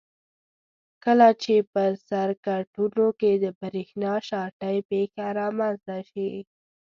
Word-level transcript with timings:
کله 1.03 1.27
چې 1.43 1.55
په 1.71 1.83
سرکټونو 2.07 3.05
کې 3.19 3.31
د 3.43 3.45
برېښنا 3.61 4.13
شارټۍ 4.27 4.77
پېښه 4.89 5.25
رامنځته 5.39 5.97
شي. 6.09 6.29